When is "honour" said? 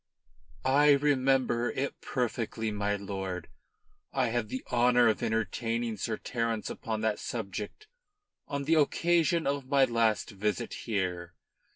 4.71-5.07